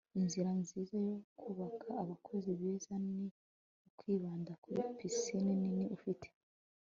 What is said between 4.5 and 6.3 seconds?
kuri pisine nini ufite